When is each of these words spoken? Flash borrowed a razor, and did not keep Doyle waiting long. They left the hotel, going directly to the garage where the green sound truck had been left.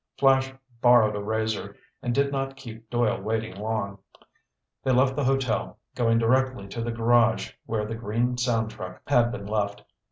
Flash 0.17 0.51
borrowed 0.81 1.15
a 1.15 1.21
razor, 1.23 1.75
and 2.01 2.15
did 2.15 2.31
not 2.31 2.55
keep 2.55 2.89
Doyle 2.89 3.21
waiting 3.21 3.55
long. 3.55 3.99
They 4.81 4.91
left 4.91 5.15
the 5.15 5.23
hotel, 5.25 5.77
going 5.93 6.17
directly 6.17 6.67
to 6.69 6.81
the 6.81 6.91
garage 6.91 7.51
where 7.67 7.85
the 7.85 7.93
green 7.93 8.35
sound 8.39 8.71
truck 8.71 9.03
had 9.05 9.31
been 9.31 9.45
left. 9.45 9.83